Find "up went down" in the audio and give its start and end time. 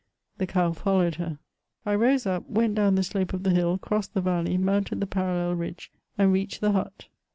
2.25-2.95